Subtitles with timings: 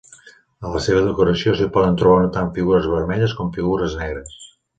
[0.69, 4.35] A la seva decoració s'hi poden trobar tant figures vermelles com figures negres.